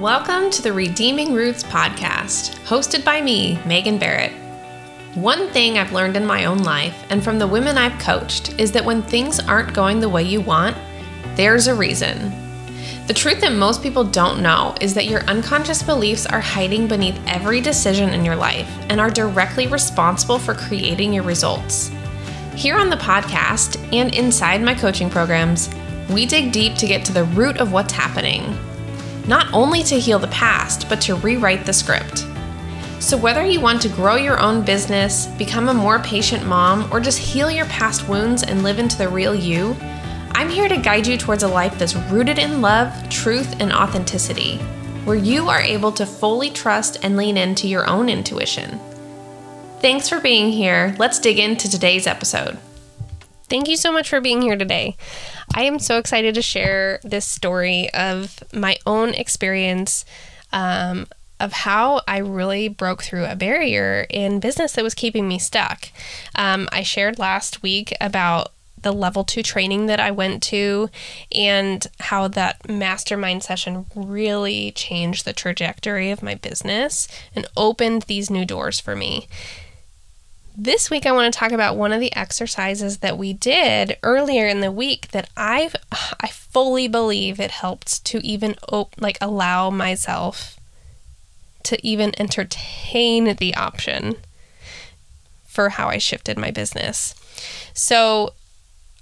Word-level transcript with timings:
Welcome 0.00 0.50
to 0.50 0.60
the 0.60 0.74
Redeeming 0.74 1.32
Roots 1.32 1.62
podcast, 1.62 2.58
hosted 2.66 3.02
by 3.02 3.22
me, 3.22 3.58
Megan 3.64 3.96
Barrett. 3.96 4.32
One 5.14 5.48
thing 5.48 5.78
I've 5.78 5.94
learned 5.94 6.18
in 6.18 6.26
my 6.26 6.44
own 6.44 6.58
life 6.58 7.06
and 7.08 7.24
from 7.24 7.38
the 7.38 7.46
women 7.46 7.78
I've 7.78 7.98
coached 7.98 8.60
is 8.60 8.72
that 8.72 8.84
when 8.84 9.00
things 9.00 9.40
aren't 9.40 9.72
going 9.72 10.00
the 10.00 10.10
way 10.10 10.22
you 10.22 10.42
want, 10.42 10.76
there's 11.34 11.66
a 11.66 11.74
reason. 11.74 12.30
The 13.06 13.14
truth 13.14 13.40
that 13.40 13.54
most 13.54 13.82
people 13.82 14.04
don't 14.04 14.42
know 14.42 14.74
is 14.82 14.92
that 14.92 15.06
your 15.06 15.22
unconscious 15.22 15.82
beliefs 15.82 16.26
are 16.26 16.42
hiding 16.42 16.88
beneath 16.88 17.18
every 17.26 17.62
decision 17.62 18.10
in 18.10 18.22
your 18.22 18.36
life 18.36 18.68
and 18.90 19.00
are 19.00 19.08
directly 19.08 19.66
responsible 19.66 20.38
for 20.38 20.52
creating 20.52 21.14
your 21.14 21.24
results. 21.24 21.90
Here 22.54 22.76
on 22.76 22.90
the 22.90 22.96
podcast 22.96 23.82
and 23.94 24.14
inside 24.14 24.60
my 24.60 24.74
coaching 24.74 25.08
programs, 25.08 25.70
we 26.10 26.26
dig 26.26 26.52
deep 26.52 26.74
to 26.74 26.86
get 26.86 27.02
to 27.06 27.14
the 27.14 27.24
root 27.24 27.56
of 27.56 27.72
what's 27.72 27.94
happening 27.94 28.54
not 29.26 29.52
only 29.52 29.82
to 29.84 29.98
heal 29.98 30.18
the 30.18 30.28
past, 30.28 30.88
but 30.88 31.00
to 31.02 31.16
rewrite 31.16 31.66
the 31.66 31.72
script. 31.72 32.26
So, 33.00 33.16
whether 33.16 33.44
you 33.44 33.60
want 33.60 33.82
to 33.82 33.88
grow 33.88 34.16
your 34.16 34.40
own 34.40 34.64
business, 34.64 35.26
become 35.38 35.68
a 35.68 35.74
more 35.74 35.98
patient 36.00 36.46
mom, 36.46 36.90
or 36.92 36.98
just 36.98 37.18
heal 37.18 37.50
your 37.50 37.66
past 37.66 38.08
wounds 38.08 38.42
and 38.42 38.62
live 38.62 38.78
into 38.78 38.96
the 38.96 39.08
real 39.08 39.34
you, 39.34 39.76
I'm 40.32 40.48
here 40.48 40.68
to 40.68 40.76
guide 40.76 41.06
you 41.06 41.16
towards 41.16 41.42
a 41.42 41.48
life 41.48 41.78
that's 41.78 41.94
rooted 41.94 42.38
in 42.38 42.60
love, 42.60 43.08
truth, 43.08 43.60
and 43.60 43.72
authenticity, 43.72 44.58
where 45.04 45.16
you 45.16 45.48
are 45.48 45.60
able 45.60 45.92
to 45.92 46.06
fully 46.06 46.50
trust 46.50 46.98
and 47.02 47.16
lean 47.16 47.36
into 47.36 47.68
your 47.68 47.88
own 47.88 48.08
intuition. 48.08 48.80
Thanks 49.80 50.08
for 50.08 50.20
being 50.20 50.50
here. 50.50 50.94
Let's 50.98 51.18
dig 51.18 51.38
into 51.38 51.70
today's 51.70 52.06
episode. 52.06 52.58
Thank 53.48 53.68
you 53.68 53.76
so 53.76 53.92
much 53.92 54.08
for 54.08 54.20
being 54.20 54.42
here 54.42 54.56
today. 54.56 54.96
I 55.56 55.62
am 55.62 55.78
so 55.78 55.96
excited 55.96 56.34
to 56.34 56.42
share 56.42 57.00
this 57.02 57.24
story 57.24 57.88
of 57.94 58.44
my 58.52 58.76
own 58.84 59.14
experience 59.14 60.04
um, 60.52 61.06
of 61.40 61.52
how 61.52 62.02
I 62.06 62.18
really 62.18 62.68
broke 62.68 63.02
through 63.02 63.24
a 63.24 63.34
barrier 63.36 64.06
in 64.10 64.38
business 64.38 64.72
that 64.72 64.84
was 64.84 64.92
keeping 64.92 65.26
me 65.26 65.38
stuck. 65.38 65.88
Um, 66.34 66.68
I 66.72 66.82
shared 66.82 67.18
last 67.18 67.62
week 67.62 67.94
about 68.02 68.52
the 68.82 68.92
level 68.92 69.24
two 69.24 69.42
training 69.42 69.86
that 69.86 69.98
I 69.98 70.10
went 70.10 70.42
to 70.44 70.90
and 71.32 71.86
how 72.00 72.28
that 72.28 72.68
mastermind 72.68 73.42
session 73.42 73.86
really 73.94 74.72
changed 74.72 75.24
the 75.24 75.32
trajectory 75.32 76.10
of 76.10 76.22
my 76.22 76.34
business 76.34 77.08
and 77.34 77.46
opened 77.56 78.02
these 78.02 78.30
new 78.30 78.44
doors 78.44 78.78
for 78.78 78.94
me. 78.94 79.26
This 80.58 80.88
week, 80.88 81.04
I 81.04 81.12
want 81.12 81.32
to 81.32 81.38
talk 81.38 81.52
about 81.52 81.76
one 81.76 81.92
of 81.92 82.00
the 82.00 82.16
exercises 82.16 82.98
that 82.98 83.18
we 83.18 83.34
did 83.34 83.98
earlier 84.02 84.46
in 84.46 84.60
the 84.60 84.72
week 84.72 85.08
that 85.08 85.28
I've, 85.36 85.76
I 85.92 86.28
fully 86.28 86.88
believe 86.88 87.38
it 87.38 87.50
helped 87.50 88.02
to 88.06 88.26
even 88.26 88.54
op- 88.72 88.94
like 88.98 89.18
allow 89.20 89.68
myself 89.68 90.58
to 91.64 91.86
even 91.86 92.18
entertain 92.18 93.34
the 93.34 93.54
option 93.54 94.16
for 95.46 95.68
how 95.68 95.88
I 95.88 95.98
shifted 95.98 96.38
my 96.38 96.50
business. 96.50 97.14
So 97.74 98.32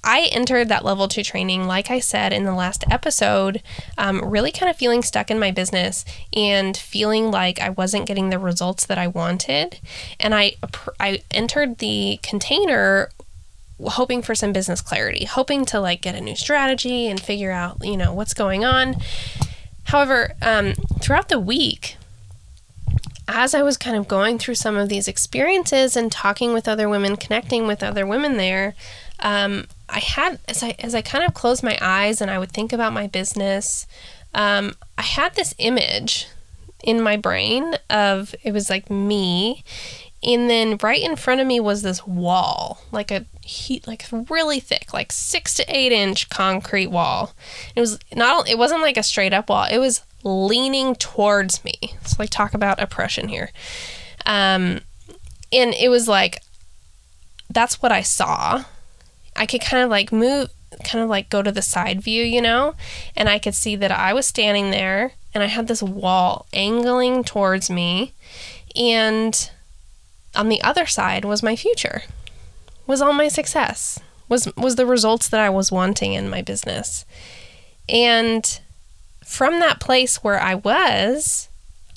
I 0.04 0.28
entered 0.32 0.68
that 0.68 0.84
level 0.84 1.08
two 1.08 1.22
training, 1.22 1.66
like 1.66 1.90
I 1.90 1.98
said 1.98 2.32
in 2.32 2.44
the 2.44 2.54
last 2.54 2.84
episode, 2.90 3.62
um, 3.96 4.24
really 4.24 4.52
kind 4.52 4.68
of 4.68 4.76
feeling 4.76 5.02
stuck 5.02 5.30
in 5.30 5.38
my 5.38 5.50
business 5.50 6.04
and 6.34 6.76
feeling 6.76 7.30
like 7.30 7.58
I 7.60 7.70
wasn't 7.70 8.06
getting 8.06 8.30
the 8.30 8.38
results 8.38 8.86
that 8.86 8.98
I 8.98 9.06
wanted. 9.06 9.80
And 10.20 10.34
I, 10.34 10.56
I 11.00 11.22
entered 11.30 11.78
the 11.78 12.20
container 12.22 13.08
hoping 13.82 14.22
for 14.22 14.34
some 14.34 14.52
business 14.52 14.80
clarity, 14.80 15.24
hoping 15.24 15.64
to 15.64 15.80
like 15.80 16.00
get 16.00 16.14
a 16.14 16.20
new 16.20 16.36
strategy 16.36 17.08
and 17.08 17.20
figure 17.20 17.50
out, 17.50 17.78
you 17.82 17.96
know, 17.96 18.12
what's 18.12 18.34
going 18.34 18.64
on. 18.64 18.96
However, 19.84 20.32
um, 20.42 20.74
throughout 21.00 21.28
the 21.28 21.40
week, 21.40 21.96
as 23.26 23.54
I 23.54 23.62
was 23.62 23.76
kind 23.76 23.96
of 23.96 24.06
going 24.06 24.38
through 24.38 24.56
some 24.56 24.76
of 24.76 24.88
these 24.88 25.08
experiences 25.08 25.96
and 25.96 26.12
talking 26.12 26.52
with 26.52 26.68
other 26.68 26.88
women, 26.88 27.16
connecting 27.16 27.66
with 27.66 27.82
other 27.82 28.06
women 28.06 28.36
there, 28.36 28.74
um, 29.20 29.66
I 29.88 30.00
had 30.00 30.38
as 30.48 30.62
I 30.62 30.74
as 30.78 30.94
I 30.94 31.02
kind 31.02 31.24
of 31.24 31.34
closed 31.34 31.62
my 31.62 31.78
eyes 31.80 32.20
and 32.20 32.30
I 32.30 32.38
would 32.38 32.52
think 32.52 32.72
about 32.72 32.92
my 32.92 33.06
business, 33.06 33.86
um, 34.34 34.74
I 34.98 35.02
had 35.02 35.34
this 35.34 35.54
image 35.58 36.26
in 36.82 37.00
my 37.00 37.16
brain 37.16 37.76
of 37.88 38.34
it 38.42 38.52
was 38.52 38.70
like 38.70 38.90
me, 38.90 39.64
and 40.22 40.48
then 40.48 40.78
right 40.82 41.02
in 41.02 41.16
front 41.16 41.40
of 41.40 41.46
me 41.46 41.60
was 41.60 41.82
this 41.82 42.06
wall, 42.06 42.82
like 42.92 43.10
a 43.10 43.24
heat, 43.42 43.86
like 43.86 44.06
really 44.30 44.60
thick, 44.60 44.92
like 44.92 45.12
six 45.12 45.54
to 45.54 45.64
eight 45.68 45.92
inch 45.92 46.28
concrete 46.28 46.88
wall. 46.88 47.34
It 47.76 47.80
was 47.80 47.98
not 48.14 48.48
it 48.48 48.58
wasn't 48.58 48.82
like 48.82 48.96
a 48.96 49.02
straight 49.02 49.32
up 49.32 49.48
wall; 49.48 49.66
it 49.70 49.78
was 49.78 50.02
leaning 50.22 50.94
towards 50.94 51.64
me. 51.64 51.74
So 52.04 52.16
like 52.18 52.30
talk 52.30 52.54
about 52.54 52.82
oppression 52.82 53.28
here, 53.28 53.50
um, 54.26 54.80
and 55.52 55.74
it 55.74 55.90
was 55.90 56.08
like 56.08 56.42
that's 57.50 57.82
what 57.82 57.92
I 57.92 58.02
saw 58.02 58.64
I 59.36 59.46
could 59.46 59.60
kind 59.60 59.82
of 59.82 59.90
like 59.90 60.12
move, 60.12 60.50
kind 60.84 61.02
of 61.02 61.10
like 61.10 61.30
go 61.30 61.42
to 61.42 61.52
the 61.52 61.62
side 61.62 62.00
view, 62.00 62.24
you 62.24 62.40
know, 62.40 62.74
and 63.16 63.28
I 63.28 63.38
could 63.38 63.54
see 63.54 63.76
that 63.76 63.90
I 63.90 64.12
was 64.12 64.26
standing 64.26 64.70
there 64.70 65.12
and 65.32 65.42
I 65.42 65.46
had 65.46 65.66
this 65.66 65.82
wall 65.82 66.46
angling 66.52 67.24
towards 67.24 67.70
me. 67.70 68.12
And 68.76 69.50
on 70.34 70.48
the 70.48 70.62
other 70.62 70.86
side 70.86 71.24
was 71.24 71.42
my 71.42 71.56
future, 71.56 72.02
was 72.86 73.00
all 73.00 73.12
my 73.12 73.28
success, 73.28 74.00
was, 74.28 74.48
was 74.56 74.76
the 74.76 74.86
results 74.86 75.28
that 75.28 75.40
I 75.40 75.50
was 75.50 75.72
wanting 75.72 76.14
in 76.14 76.30
my 76.30 76.42
business. 76.42 77.04
And 77.88 78.60
from 79.24 79.60
that 79.60 79.80
place 79.80 80.22
where 80.22 80.40
I 80.40 80.54
was, 80.54 81.48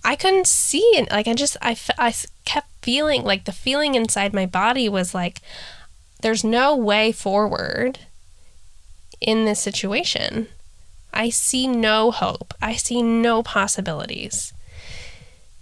I 0.03 0.15
couldn't 0.15 0.47
see 0.47 0.83
it. 0.93 1.11
Like 1.11 1.27
I 1.27 1.33
just, 1.33 1.57
I, 1.61 1.77
I 1.97 2.13
kept 2.45 2.67
feeling 2.81 3.23
like 3.23 3.45
the 3.45 3.51
feeling 3.51 3.95
inside 3.95 4.33
my 4.33 4.45
body 4.45 4.87
was 4.87 5.13
like, 5.13 5.41
there's 6.21 6.43
no 6.43 6.75
way 6.75 7.11
forward 7.11 7.99
in 9.21 9.45
this 9.45 9.59
situation. 9.59 10.47
I 11.13 11.29
see 11.29 11.67
no 11.67 12.11
hope. 12.11 12.53
I 12.61 12.75
see 12.75 13.01
no 13.01 13.43
possibilities. 13.43 14.53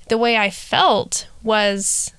The 0.10 0.18
way 0.18 0.38
I 0.38 0.50
felt 0.50 1.28
was 1.42 2.12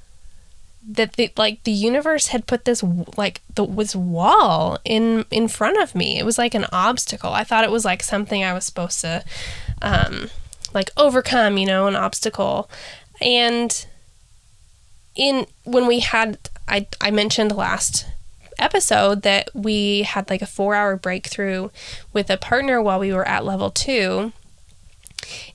that 0.89 1.15
the, 1.15 1.31
like 1.37 1.63
the 1.65 1.73
universe 1.73 2.29
had 2.29 2.47
put 2.47 2.65
this 2.65 2.83
like 3.17 3.43
the 3.55 3.67
this 3.67 3.97
wall 3.97 4.79
in 4.85 5.25
in 5.31 5.49
front 5.49 5.83
of 5.83 5.95
me. 5.95 6.19
It 6.19 6.25
was 6.25 6.39
like 6.39 6.55
an 6.55 6.67
obstacle. 6.73 7.33
I 7.33 7.45
thought 7.45 7.65
it 7.65 7.71
was 7.71 7.85
like 7.85 8.03
something 8.03 8.45
I 8.45 8.53
was 8.53 8.65
supposed 8.65 9.01
to 9.01 9.25
um 9.83 10.31
like 10.73 10.91
overcome, 10.97 11.59
you 11.59 11.67
know, 11.67 11.87
an 11.87 11.97
obstacle. 11.97 12.71
And 13.21 13.87
in 15.15 15.47
when 15.65 15.87
we 15.87 16.01
had 16.01 16.39
I 16.69 16.87
I 17.01 17.11
mentioned 17.11 17.55
last 17.55 18.07
episode 18.59 19.23
that 19.23 19.51
we 19.55 20.03
had 20.03 20.31
like 20.31 20.43
a 20.43 20.47
four 20.47 20.75
hour 20.75 20.97
breakthrough 20.97 21.71
with 22.13 22.31
a 22.31 22.37
partner 22.37 22.81
while 22.81 22.99
we 22.99 23.13
were 23.13 23.27
at 23.27 23.45
level 23.45 23.71
two. 23.71 24.33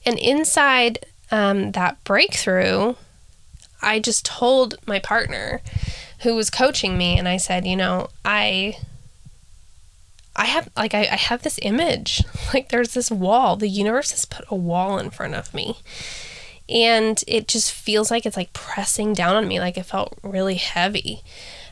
And 0.05 0.19
inside 0.19 1.05
um, 1.31 1.71
that 1.71 2.03
breakthrough, 2.03 2.95
I 3.81 3.99
just 3.99 4.25
told 4.25 4.75
my 4.85 4.99
partner 4.99 5.61
who 6.19 6.35
was 6.35 6.49
coaching 6.49 6.97
me, 6.97 7.17
and 7.17 7.27
I 7.27 7.37
said, 7.37 7.65
you 7.65 7.75
know, 7.75 8.09
I. 8.23 8.77
I 10.33 10.45
have 10.45 10.69
like 10.77 10.93
I, 10.93 11.01
I 11.01 11.17
have 11.17 11.43
this 11.43 11.59
image. 11.61 12.23
Like 12.53 12.67
there's 12.67 12.93
this 12.93 13.09
wall. 13.09 13.55
The 13.55 13.69
universe 13.69 14.11
has 14.11 14.25
put 14.25 14.43
a 14.49 14.55
wall 14.55 14.97
in 14.97 15.09
front 15.09 15.35
of 15.35 15.53
me. 15.53 15.77
And 16.71 17.21
it 17.27 17.47
just 17.47 17.71
feels 17.71 18.09
like 18.09 18.25
it's 18.25 18.37
like 18.37 18.53
pressing 18.53 19.13
down 19.13 19.35
on 19.35 19.47
me. 19.47 19.59
Like 19.59 19.77
it 19.77 19.83
felt 19.83 20.17
really 20.23 20.55
heavy 20.55 21.21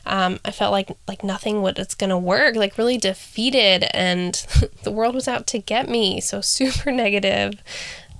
um, 0.06 0.40
I 0.44 0.50
felt 0.50 0.72
like 0.72 0.90
like 1.06 1.22
nothing 1.22 1.62
was 1.62 1.94
gonna 1.94 2.18
work, 2.18 2.56
like 2.56 2.78
really 2.78 2.98
defeated, 2.98 3.84
and 3.94 4.34
the 4.82 4.90
world 4.90 5.14
was 5.14 5.28
out 5.28 5.46
to 5.48 5.58
get 5.58 5.88
me. 5.88 6.20
So 6.20 6.40
super 6.40 6.90
negative. 6.90 7.62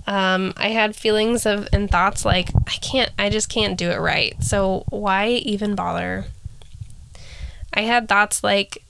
Um, 0.07 0.55
I 0.57 0.69
had 0.69 0.97
feelings 0.97 1.47
of 1.47 1.69
and 1.73 1.91
thoughts 1.91 2.25
like 2.25 2.51
I 2.67 2.77
can't, 2.81 3.11
I 3.19 3.31
just 3.31 3.49
can't 3.49 3.79
do 3.79 3.91
it 3.91 3.99
right. 3.99 4.43
So 4.43 4.85
why 4.89 5.29
even 5.29 5.75
bother? 5.75 6.27
I 7.73 7.83
had 7.83 8.09
thoughts 8.09 8.43
like 8.43 8.83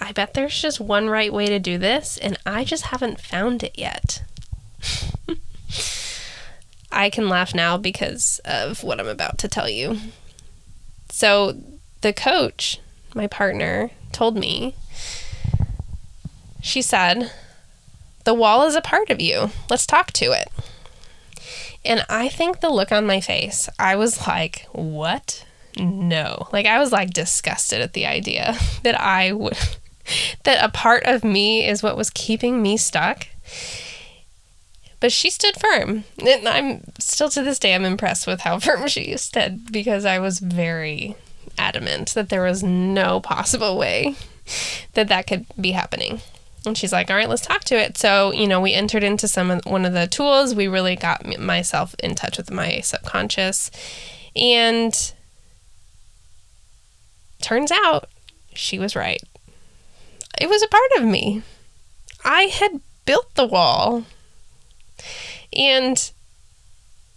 I 0.00 0.12
bet 0.12 0.34
there's 0.34 0.60
just 0.60 0.80
one 0.80 1.08
right 1.08 1.32
way 1.32 1.46
to 1.46 1.58
do 1.58 1.78
this, 1.78 2.18
and 2.18 2.38
I 2.46 2.64
just 2.64 2.84
haven't 2.84 3.20
found 3.20 3.62
it 3.62 3.76
yet. 3.76 4.22
I 6.98 7.10
can 7.10 7.28
laugh 7.28 7.54
now 7.54 7.76
because 7.76 8.40
of 8.44 8.82
what 8.82 8.98
I'm 8.98 9.06
about 9.06 9.38
to 9.38 9.48
tell 9.48 9.70
you. 9.70 9.98
So, 11.10 11.56
the 12.00 12.12
coach, 12.12 12.80
my 13.14 13.28
partner, 13.28 13.92
told 14.10 14.36
me, 14.36 14.74
she 16.60 16.82
said, 16.82 17.30
The 18.24 18.34
wall 18.34 18.66
is 18.66 18.74
a 18.74 18.80
part 18.80 19.10
of 19.10 19.20
you. 19.20 19.50
Let's 19.70 19.86
talk 19.86 20.12
to 20.14 20.32
it. 20.32 20.48
And 21.84 22.04
I 22.08 22.28
think 22.28 22.58
the 22.58 22.68
look 22.68 22.90
on 22.90 23.06
my 23.06 23.20
face, 23.20 23.68
I 23.78 23.94
was 23.94 24.26
like, 24.26 24.66
What? 24.72 25.46
No. 25.78 26.48
Like, 26.52 26.66
I 26.66 26.80
was 26.80 26.90
like 26.90 27.10
disgusted 27.10 27.80
at 27.80 27.92
the 27.92 28.06
idea 28.06 28.56
that 28.82 29.00
I 29.00 29.30
would, 29.30 29.56
that 30.42 30.64
a 30.64 30.68
part 30.68 31.04
of 31.04 31.22
me 31.22 31.64
is 31.64 31.80
what 31.80 31.96
was 31.96 32.10
keeping 32.10 32.60
me 32.60 32.76
stuck. 32.76 33.28
But 35.00 35.12
she 35.12 35.30
stood 35.30 35.56
firm. 35.56 36.04
And 36.24 36.48
I'm 36.48 36.82
still 36.98 37.28
to 37.30 37.42
this 37.42 37.58
day, 37.58 37.74
I'm 37.74 37.84
impressed 37.84 38.26
with 38.26 38.40
how 38.40 38.58
firm 38.58 38.88
she 38.88 39.16
stood 39.16 39.70
because 39.70 40.04
I 40.04 40.18
was 40.18 40.40
very 40.40 41.16
adamant 41.56 42.14
that 42.14 42.28
there 42.28 42.42
was 42.42 42.62
no 42.62 43.20
possible 43.20 43.76
way 43.76 44.16
that 44.94 45.08
that 45.08 45.26
could 45.26 45.46
be 45.60 45.72
happening. 45.72 46.20
And 46.66 46.76
she's 46.76 46.92
like, 46.92 47.10
all 47.10 47.16
right, 47.16 47.28
let's 47.28 47.46
talk 47.46 47.64
to 47.64 47.76
it. 47.76 47.96
So, 47.96 48.32
you 48.32 48.46
know, 48.46 48.60
we 48.60 48.74
entered 48.74 49.04
into 49.04 49.28
some 49.28 49.50
of 49.50 49.64
one 49.64 49.84
of 49.84 49.92
the 49.92 50.06
tools. 50.06 50.54
We 50.54 50.68
really 50.68 50.96
got 50.96 51.38
myself 51.38 51.94
in 52.00 52.14
touch 52.14 52.36
with 52.36 52.50
my 52.50 52.80
subconscious. 52.80 53.70
And 54.34 54.94
turns 57.40 57.70
out 57.70 58.08
she 58.54 58.78
was 58.78 58.96
right. 58.96 59.22
It 60.40 60.48
was 60.48 60.62
a 60.62 60.68
part 60.68 60.90
of 60.98 61.04
me. 61.04 61.42
I 62.24 62.42
had 62.42 62.80
built 63.04 63.34
the 63.34 63.46
wall. 63.46 64.04
And 65.52 66.10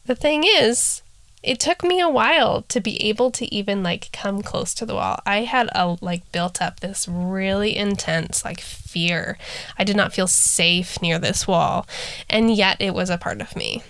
the 0.05 0.15
thing 0.15 0.43
is, 0.45 1.01
it 1.43 1.59
took 1.59 1.83
me 1.83 1.99
a 1.99 2.09
while 2.09 2.61
to 2.63 2.79
be 2.79 3.01
able 3.03 3.31
to 3.31 3.53
even 3.53 3.81
like 3.81 4.11
come 4.11 4.41
close 4.43 4.73
to 4.75 4.85
the 4.85 4.93
wall. 4.93 5.19
I 5.25 5.41
had 5.41 5.69
a 5.73 5.97
like 6.01 6.31
built 6.31 6.61
up 6.61 6.79
this 6.79 7.07
really 7.07 7.75
intense 7.75 8.45
like 8.45 8.61
fear. 8.61 9.37
I 9.77 9.83
did 9.83 9.95
not 9.95 10.13
feel 10.13 10.27
safe 10.27 11.01
near 11.01 11.17
this 11.17 11.47
wall, 11.47 11.87
and 12.29 12.53
yet 12.53 12.77
it 12.79 12.93
was 12.93 13.09
a 13.09 13.17
part 13.17 13.41
of 13.41 13.55
me. 13.55 13.81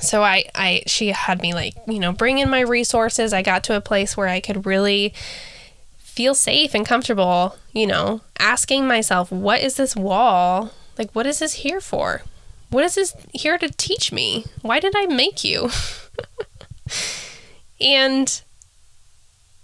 So 0.00 0.22
I 0.22 0.44
I 0.54 0.82
she 0.86 1.08
had 1.08 1.42
me 1.42 1.52
like, 1.52 1.74
you 1.88 1.98
know, 1.98 2.12
bring 2.12 2.38
in 2.38 2.48
my 2.48 2.60
resources. 2.60 3.32
I 3.32 3.42
got 3.42 3.64
to 3.64 3.76
a 3.76 3.80
place 3.80 4.16
where 4.16 4.28
I 4.28 4.40
could 4.40 4.66
really 4.66 5.12
feel 5.98 6.34
safe 6.34 6.74
and 6.74 6.86
comfortable, 6.86 7.56
you 7.72 7.86
know, 7.86 8.20
asking 8.38 8.86
myself, 8.86 9.32
what 9.32 9.60
is 9.62 9.76
this 9.76 9.96
wall? 9.96 10.70
Like 10.96 11.10
what 11.10 11.26
is 11.26 11.40
this 11.40 11.54
here 11.54 11.80
for? 11.80 12.22
What 12.76 12.84
is 12.84 12.96
this 12.96 13.16
here 13.32 13.56
to 13.56 13.70
teach 13.70 14.12
me? 14.12 14.44
Why 14.60 14.80
did 14.80 14.92
I 14.94 15.06
make 15.06 15.42
you? 15.42 15.70
and 17.80 18.42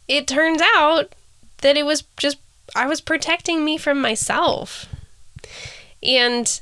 it 0.09 0.27
turns 0.27 0.63
out 0.77 1.15
that 1.61 1.77
it 1.77 1.85
was 1.85 2.05
just, 2.17 2.39
I 2.75 2.87
was 2.87 3.03
protecting 3.03 3.67
me 3.67 3.77
from 3.77 4.01
myself. 4.01 4.87
And 6.03 6.59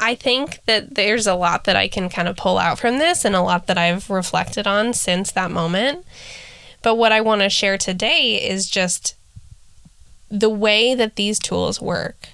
I 0.00 0.16
think 0.16 0.58
that 0.66 0.96
there's 0.96 1.28
a 1.28 1.36
lot 1.36 1.66
that 1.66 1.76
I 1.76 1.86
can 1.86 2.08
kind 2.08 2.26
of 2.26 2.36
pull 2.36 2.58
out 2.58 2.80
from 2.80 2.98
this 2.98 3.24
and 3.24 3.36
a 3.36 3.42
lot 3.42 3.68
that 3.68 3.78
I've 3.78 4.10
reflected 4.10 4.66
on 4.66 4.92
since 4.92 5.30
that 5.30 5.52
moment. 5.52 6.04
But 6.82 6.96
what 6.96 7.12
I 7.12 7.20
want 7.20 7.42
to 7.42 7.48
share 7.48 7.78
today 7.78 8.44
is 8.44 8.68
just 8.68 9.14
the 10.28 10.50
way 10.50 10.96
that 10.96 11.14
these 11.14 11.38
tools 11.38 11.80
work 11.80 12.26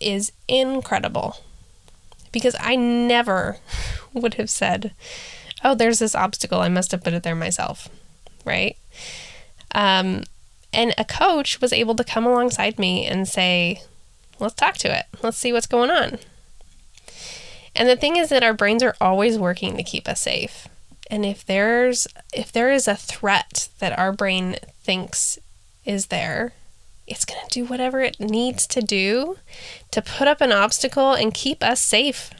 is 0.00 0.30
incredible. 0.46 1.38
Because 2.32 2.56
I 2.60 2.76
never 2.76 3.58
would 4.12 4.34
have 4.34 4.50
said, 4.50 4.92
oh, 5.64 5.74
there's 5.74 5.98
this 5.98 6.14
obstacle. 6.14 6.60
I 6.60 6.68
must 6.68 6.92
have 6.92 7.02
put 7.02 7.14
it 7.14 7.22
there 7.22 7.34
myself, 7.34 7.88
right? 8.44 8.76
Um, 9.74 10.24
and 10.72 10.94
a 10.98 11.04
coach 11.04 11.60
was 11.60 11.72
able 11.72 11.94
to 11.96 12.04
come 12.04 12.26
alongside 12.26 12.78
me 12.78 13.06
and 13.06 13.26
say, 13.26 13.82
let's 14.38 14.54
talk 14.54 14.76
to 14.78 14.96
it. 14.96 15.06
Let's 15.22 15.38
see 15.38 15.52
what's 15.52 15.66
going 15.66 15.90
on. 15.90 16.18
And 17.74 17.88
the 17.88 17.96
thing 17.96 18.16
is 18.16 18.30
that 18.30 18.42
our 18.42 18.54
brains 18.54 18.82
are 18.82 18.96
always 19.00 19.38
working 19.38 19.76
to 19.76 19.82
keep 19.82 20.08
us 20.08 20.20
safe. 20.20 20.68
And 21.10 21.24
if 21.24 21.44
there's 21.44 22.08
if 22.32 22.50
there 22.50 22.72
is 22.72 22.88
a 22.88 22.96
threat 22.96 23.68
that 23.78 23.96
our 23.98 24.12
brain 24.12 24.56
thinks 24.82 25.38
is 25.84 26.06
there, 26.06 26.52
it's 27.06 27.24
going 27.24 27.40
to 27.46 27.50
do 27.50 27.64
whatever 27.64 28.00
it 28.00 28.18
needs 28.18 28.66
to 28.68 28.80
do 28.80 29.38
to 29.90 30.02
put 30.02 30.28
up 30.28 30.40
an 30.40 30.52
obstacle 30.52 31.12
and 31.12 31.32
keep 31.32 31.62
us 31.62 31.80
safe 31.80 32.30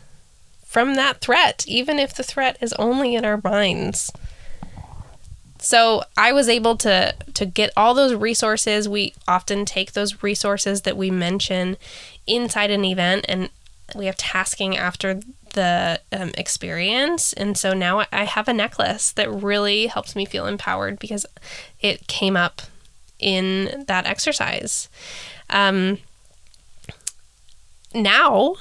from 0.64 0.94
that 0.94 1.20
threat, 1.20 1.64
even 1.66 1.98
if 1.98 2.14
the 2.14 2.22
threat 2.22 2.58
is 2.60 2.72
only 2.74 3.14
in 3.14 3.24
our 3.24 3.40
minds. 3.42 4.12
So 5.58 6.02
I 6.16 6.32
was 6.32 6.48
able 6.48 6.76
to 6.78 7.14
to 7.34 7.46
get 7.46 7.70
all 7.76 7.94
those 7.94 8.14
resources. 8.14 8.88
We 8.88 9.14
often 9.26 9.64
take 9.64 9.92
those 9.92 10.22
resources 10.22 10.82
that 10.82 10.96
we 10.96 11.10
mention 11.10 11.76
inside 12.26 12.70
an 12.70 12.84
event, 12.84 13.24
and 13.28 13.48
we 13.94 14.06
have 14.06 14.16
tasking 14.16 14.76
after 14.76 15.20
the 15.54 16.00
um, 16.12 16.32
experience. 16.36 17.32
And 17.32 17.56
so 17.56 17.72
now 17.72 18.04
I 18.12 18.24
have 18.24 18.46
a 18.46 18.52
necklace 18.52 19.10
that 19.12 19.30
really 19.30 19.86
helps 19.86 20.14
me 20.14 20.24
feel 20.24 20.46
empowered 20.46 20.98
because 20.98 21.24
it 21.80 22.06
came 22.06 22.36
up 22.36 22.62
in 23.18 23.84
that 23.86 24.06
exercise. 24.06 24.88
Um, 25.50 25.98
now, 27.94 28.56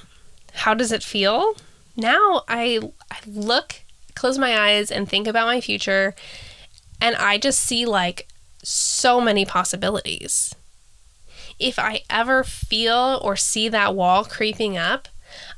how 0.53 0.73
does 0.73 0.91
it 0.91 1.03
feel? 1.03 1.55
now 1.95 2.43
I, 2.47 2.79
I 3.09 3.17
look, 3.25 3.81
close 4.15 4.37
my 4.37 4.57
eyes, 4.57 4.91
and 4.91 5.07
think 5.07 5.27
about 5.27 5.47
my 5.47 5.61
future, 5.61 6.15
and 7.01 7.15
I 7.15 7.37
just 7.37 7.59
see 7.59 7.85
like 7.85 8.27
so 8.63 9.21
many 9.21 9.45
possibilities. 9.45 10.53
If 11.57 11.79
I 11.79 12.01
ever 12.09 12.43
feel 12.43 13.19
or 13.23 13.35
see 13.35 13.69
that 13.69 13.95
wall 13.95 14.25
creeping 14.25 14.77
up, 14.77 15.07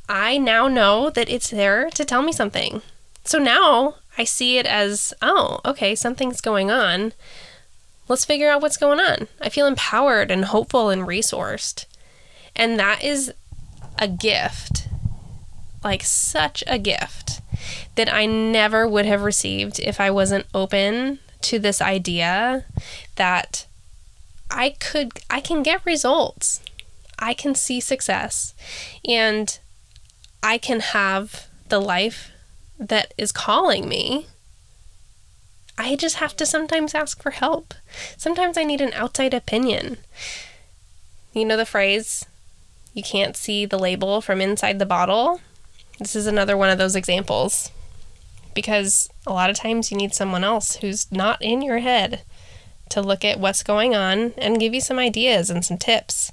I 0.07 0.37
now 0.37 0.67
know 0.67 1.09
that 1.09 1.29
it's 1.29 1.49
there 1.49 1.89
to 1.91 2.05
tell 2.05 2.21
me 2.21 2.31
something. 2.31 2.81
So 3.23 3.39
now 3.39 3.95
I 4.17 4.23
see 4.23 4.57
it 4.57 4.65
as, 4.65 5.13
oh, 5.21 5.59
okay, 5.65 5.95
something's 5.95 6.41
going 6.41 6.69
on. 6.69 7.13
Let's 8.07 8.25
figure 8.25 8.49
out 8.49 8.61
what's 8.61 8.77
going 8.77 8.99
on. 8.99 9.27
I 9.41 9.49
feel 9.49 9.67
empowered 9.67 10.31
and 10.31 10.45
hopeful 10.45 10.89
and 10.89 11.03
resourced. 11.03 11.85
And 12.55 12.79
that 12.79 13.03
is 13.03 13.33
a 13.99 14.07
gift 14.07 14.87
like 15.83 16.03
such 16.03 16.63
a 16.67 16.77
gift 16.77 17.41
that 17.95 18.11
I 18.13 18.25
never 18.25 18.87
would 18.87 19.05
have 19.05 19.21
received 19.23 19.79
if 19.79 19.99
I 19.99 20.11
wasn't 20.11 20.45
open 20.53 21.19
to 21.41 21.59
this 21.59 21.81
idea 21.81 22.65
that 23.15 23.65
I 24.49 24.71
could 24.71 25.11
I 25.29 25.39
can 25.39 25.63
get 25.63 25.85
results. 25.85 26.61
I 27.19 27.33
can 27.33 27.55
see 27.55 27.79
success 27.79 28.53
and 29.07 29.57
I 30.43 30.57
can 30.57 30.81
have 30.81 31.47
the 31.69 31.79
life 31.79 32.31
that 32.77 33.13
is 33.17 33.31
calling 33.31 33.87
me. 33.87 34.27
I 35.77 35.95
just 35.95 36.17
have 36.17 36.35
to 36.37 36.45
sometimes 36.45 36.95
ask 36.95 37.21
for 37.21 37.31
help. 37.31 37.73
Sometimes 38.17 38.57
I 38.57 38.63
need 38.63 38.81
an 38.81 38.93
outside 38.93 39.33
opinion. 39.33 39.97
You 41.33 41.45
know 41.45 41.57
the 41.57 41.65
phrase, 41.65 42.25
you 42.93 43.03
can't 43.03 43.37
see 43.37 43.65
the 43.65 43.77
label 43.77 44.21
from 44.21 44.41
inside 44.41 44.79
the 44.79 44.85
bottle? 44.85 45.39
This 45.99 46.15
is 46.15 46.25
another 46.25 46.57
one 46.57 46.69
of 46.69 46.79
those 46.79 46.95
examples 46.95 47.71
because 48.55 49.07
a 49.27 49.33
lot 49.33 49.51
of 49.51 49.55
times 49.55 49.91
you 49.91 49.97
need 49.97 50.15
someone 50.15 50.43
else 50.43 50.77
who's 50.77 51.11
not 51.11 51.39
in 51.43 51.61
your 51.61 51.77
head 51.77 52.21
to 52.89 53.01
look 53.01 53.23
at 53.23 53.39
what's 53.39 53.61
going 53.61 53.95
on 53.95 54.33
and 54.37 54.59
give 54.59 54.73
you 54.73 54.81
some 54.81 54.97
ideas 54.97 55.51
and 55.51 55.63
some 55.63 55.77
tips 55.77 56.31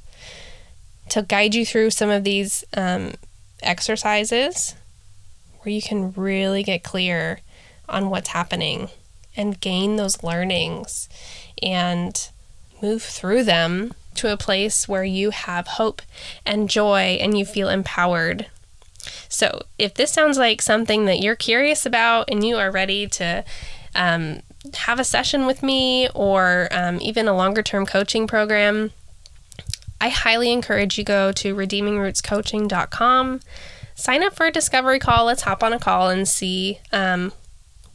to 1.10 1.20
guide 1.20 1.54
you 1.54 1.66
through 1.66 1.90
some 1.90 2.08
of 2.08 2.24
these 2.24 2.64
um, 2.74 3.12
exercises 3.62 4.74
where 5.60 5.72
you 5.72 5.82
can 5.82 6.12
really 6.12 6.62
get 6.62 6.82
clear 6.82 7.40
on 7.90 8.08
what's 8.08 8.30
happening 8.30 8.88
and 9.36 9.60
gain 9.60 9.96
those 9.96 10.22
learnings 10.22 11.08
and 11.62 12.28
move 12.82 13.02
through 13.02 13.44
them 13.44 13.94
to 14.14 14.32
a 14.32 14.36
place 14.36 14.86
where 14.86 15.04
you 15.04 15.30
have 15.30 15.66
hope 15.66 16.02
and 16.46 16.70
joy 16.70 17.18
and 17.20 17.36
you 17.36 17.44
feel 17.44 17.68
empowered 17.68 18.46
so, 19.28 19.62
if 19.78 19.94
this 19.94 20.12
sounds 20.12 20.38
like 20.38 20.62
something 20.62 21.06
that 21.06 21.20
you're 21.20 21.36
curious 21.36 21.84
about 21.84 22.30
and 22.30 22.44
you 22.46 22.56
are 22.56 22.70
ready 22.70 23.06
to 23.08 23.44
um, 23.94 24.40
have 24.74 25.00
a 25.00 25.04
session 25.04 25.46
with 25.46 25.62
me 25.62 26.08
or 26.14 26.68
um, 26.70 27.00
even 27.00 27.28
a 27.28 27.36
longer 27.36 27.62
term 27.62 27.86
coaching 27.86 28.26
program, 28.26 28.92
I 30.00 30.08
highly 30.08 30.52
encourage 30.52 30.98
you 30.98 31.04
go 31.04 31.32
to 31.32 31.54
redeemingrootscoaching.com, 31.54 33.40
sign 33.94 34.22
up 34.22 34.34
for 34.34 34.46
a 34.46 34.52
discovery 34.52 34.98
call. 34.98 35.24
Let's 35.26 35.42
hop 35.42 35.62
on 35.62 35.72
a 35.72 35.78
call 35.78 36.10
and 36.10 36.28
see 36.28 36.80
um, 36.92 37.32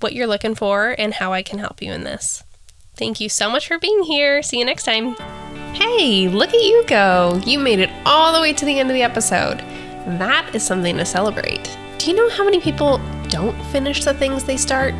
what 0.01 0.13
you're 0.13 0.27
looking 0.27 0.55
for 0.55 0.95
and 0.97 1.13
how 1.13 1.33
I 1.33 1.43
can 1.43 1.59
help 1.59 1.81
you 1.81 1.91
in 1.91 2.03
this. 2.03 2.43
Thank 2.95 3.19
you 3.19 3.29
so 3.29 3.49
much 3.49 3.67
for 3.67 3.79
being 3.79 4.03
here. 4.03 4.43
See 4.43 4.59
you 4.59 4.65
next 4.65 4.83
time. 4.83 5.15
Hey, 5.73 6.27
look 6.27 6.49
at 6.49 6.61
you 6.61 6.83
go! 6.87 7.39
You 7.45 7.59
made 7.59 7.79
it 7.79 7.89
all 8.05 8.33
the 8.33 8.41
way 8.41 8.51
to 8.53 8.65
the 8.65 8.79
end 8.79 8.89
of 8.89 8.93
the 8.93 9.03
episode. 9.03 9.59
That 10.17 10.49
is 10.53 10.63
something 10.63 10.97
to 10.97 11.05
celebrate. 11.05 11.77
Do 11.97 12.09
you 12.09 12.17
know 12.17 12.29
how 12.29 12.43
many 12.43 12.59
people 12.59 12.99
don't 13.29 13.55
finish 13.67 14.03
the 14.03 14.13
things 14.13 14.43
they 14.43 14.57
start? 14.57 14.93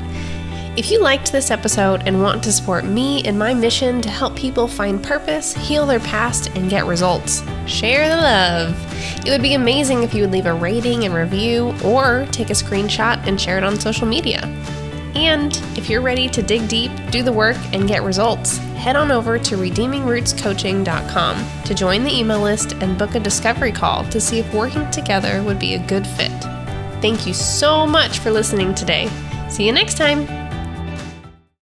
If 0.78 0.92
you 0.92 1.02
liked 1.02 1.32
this 1.32 1.52
episode 1.52 2.04
and 2.06 2.22
want 2.22 2.44
to 2.44 2.54
support 2.54 2.86
me 2.86 3.22
in 3.26 3.38
my 3.38 3.54
mission 3.54 4.02
to 4.02 4.10
help 4.10 4.36
people 4.36 4.68
find 4.68 5.04
purpose, 5.04 5.54
heal 5.54 5.86
their 5.86 6.00
past, 6.00 6.56
and 6.56 6.70
get 6.70 6.86
results, 6.86 7.44
share 7.66 8.08
the 8.08 8.16
love. 8.16 9.26
It 9.26 9.32
would 9.32 9.42
be 9.42 9.56
amazing 9.56 10.04
if 10.04 10.14
you 10.14 10.22
would 10.22 10.32
leave 10.32 10.46
a 10.46 10.54
rating 10.54 11.04
and 11.04 11.14
review 11.14 11.74
or 11.84 12.28
take 12.32 12.50
a 12.50 12.54
screenshot 12.54 13.18
and 13.28 13.42
share 13.42 13.58
it 13.58 13.64
on 13.66 13.78
social 13.78 14.08
media. 14.08 14.48
And 15.16 15.56
if 15.78 15.90
you're 15.90 16.02
ready 16.02 16.28
to 16.30 16.42
dig 16.42 16.68
deep, 16.68 16.92
do 17.12 17.24
the 17.24 17.32
work, 17.32 17.58
and 17.74 17.88
get 17.88 18.04
results, 18.04 18.58
head 18.78 18.96
on 18.96 19.12
over 19.12 19.40
to 19.40 19.56
redeemingrootscoaching.com 19.56 21.64
to 21.64 21.74
join 21.74 22.04
the 22.04 22.18
email 22.18 22.42
list 22.42 22.74
and 22.74 22.98
book 22.98 23.16
a 23.16 23.20
discovery 23.20 23.72
call 23.72 24.04
to 24.06 24.22
see 24.22 24.40
if 24.40 24.54
working 24.54 24.90
together 24.92 25.42
would 25.44 25.60
be 25.60 25.76
a 25.76 25.88
good 25.88 26.06
fit. 26.06 26.32
Thank 27.02 27.26
you 27.26 27.34
so 27.34 27.88
much 27.88 28.20
for 28.20 28.32
listening 28.32 28.76
today. 28.76 29.10
See 29.50 29.66
you 29.66 29.72
next 29.72 29.98
time. 29.98 30.49